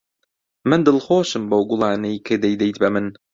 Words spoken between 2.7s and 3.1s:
بە من.